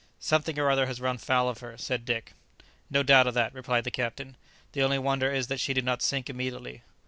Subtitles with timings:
[0.19, 2.33] "Something or other has run foul of her," said Dick.
[2.89, 4.35] "No doubt of that," replied the captain;
[4.71, 6.81] "the only wonder is that she did not sink immediately."